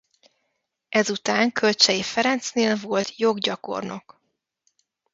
Ezután 0.89 1.51
Kölcsey 1.51 2.01
Ferencnél 2.01 2.75
volt 2.75 3.17
joggyakornok. 3.17 4.21